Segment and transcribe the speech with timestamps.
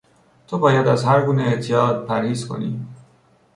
[0.47, 2.85] تو باید از هر گونه اعتیاد پرهیز کنی